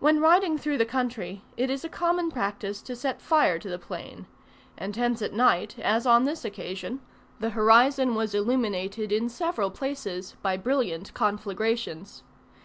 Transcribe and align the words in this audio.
When 0.00 0.18
riding 0.18 0.58
through 0.58 0.78
the 0.78 0.84
country, 0.84 1.42
it 1.56 1.70
is 1.70 1.84
a 1.84 1.88
common 1.88 2.32
practice 2.32 2.82
to 2.82 2.96
set 2.96 3.22
fire 3.22 3.56
to 3.60 3.68
the 3.68 3.78
plain; 3.78 4.26
and 4.76 4.96
hence 4.96 5.22
at 5.22 5.32
night, 5.32 5.78
as 5.78 6.06
on 6.06 6.24
this 6.24 6.44
occasion, 6.44 6.98
the 7.38 7.50
horizon 7.50 8.16
was 8.16 8.34
illuminated 8.34 9.12
in 9.12 9.28
several 9.28 9.70
places 9.70 10.34
by 10.42 10.56
brilliant 10.56 11.14
conflagrations. 11.14 12.24